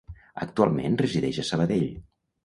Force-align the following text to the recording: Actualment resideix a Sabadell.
Actualment 0.45 0.95
resideix 1.01 1.39
a 1.43 1.45
Sabadell. 1.51 1.85